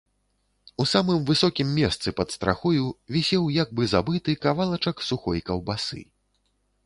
У 0.83 0.85
самым 0.91 1.19
высокім 1.29 1.67
месцы 1.79 2.13
пад 2.21 2.33
страхою 2.37 2.85
вісеў 3.15 3.43
як 3.57 3.69
бы 3.79 3.83
забыты 3.93 4.35
кавалачак 4.45 5.05
сухой 5.11 5.39
каўбасы. 5.51 6.01